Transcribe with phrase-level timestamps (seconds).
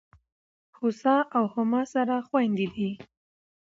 [0.77, 2.89] هوسا او هما سره خوندي دي.